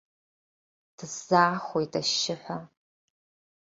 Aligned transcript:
Дысзаахоит 0.97 1.93
ашьшьыҳәа. 1.99 2.57